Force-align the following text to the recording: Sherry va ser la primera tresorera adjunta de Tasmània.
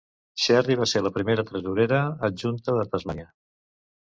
Sherry 0.43 0.77
va 0.79 0.87
ser 0.91 1.01
la 1.07 1.11
primera 1.17 1.45
tresorera 1.49 2.01
adjunta 2.29 2.77
de 2.79 2.89
Tasmània. 2.95 3.29